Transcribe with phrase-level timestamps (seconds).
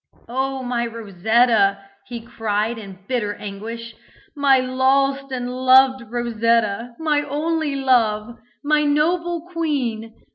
[0.27, 3.93] "Oh, my Rosetta!" he cried, in bitter anguish.
[4.35, 6.95] "My lost and loved Rosetta!
[6.97, 8.39] my only love!
[8.63, 10.11] my noble queen!"